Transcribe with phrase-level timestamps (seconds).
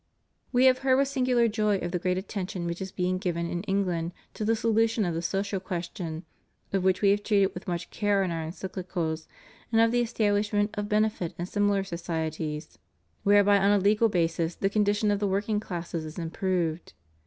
[0.51, 3.61] We have heard with singular joy of the great attention which is being given in
[3.65, 6.25] England to the solution of the social question,
[6.73, 9.27] of which We have treated with much care in Our encyclicals,
[9.71, 12.79] and of the estabhshment of bene fit and similar societies,
[13.21, 16.93] whereby on a legal basis the con dition of the working classes is improved.